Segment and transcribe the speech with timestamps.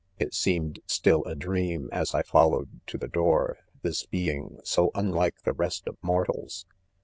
[0.19, 0.79] '''*# l ;Mi seemed!
[0.87, 5.85] still; a: dream as 1 followed to the door this being so unlike the rest
[5.87, 6.65] of mortals.